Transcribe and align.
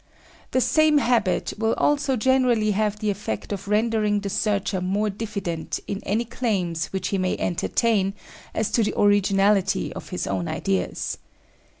The 0.49 0.61
same 0.61 0.97
habit 0.97 1.53
will 1.59 1.75
also 1.75 2.15
generally 2.15 2.71
have 2.71 2.97
the 2.97 3.11
effect 3.11 3.53
of 3.53 3.67
rendering 3.67 4.19
the 4.21 4.31
searcher 4.31 4.81
more 4.81 5.11
diffident 5.11 5.79
in 5.85 5.99
any 6.07 6.25
claims 6.25 6.87
which 6.87 7.09
he 7.09 7.19
may 7.19 7.37
entertain 7.37 8.15
as 8.55 8.71
to 8.71 8.81
the 8.83 8.99
originality 8.99 9.93
of 9.93 10.09
his 10.09 10.25
own 10.25 10.47
ideas. 10.47 11.19